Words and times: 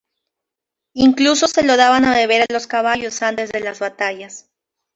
Incluso 0.95 1.47
se 1.47 1.61
lo 1.61 1.77
daban 1.77 2.05
a 2.05 2.15
beber 2.15 2.41
a 2.41 2.51
los 2.51 2.65
caballos 2.65 3.21
antes 3.21 3.51
de 3.51 3.59
las 3.59 3.77
batallas. 3.77 4.49